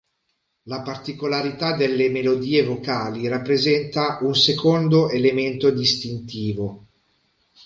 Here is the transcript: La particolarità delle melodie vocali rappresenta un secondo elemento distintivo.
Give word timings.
La 0.63 0.81
particolarità 0.81 1.73
delle 1.75 2.09
melodie 2.09 2.63
vocali 2.63 3.27
rappresenta 3.27 4.17
un 4.21 4.33
secondo 4.33 5.09
elemento 5.09 5.69
distintivo. 5.69 6.85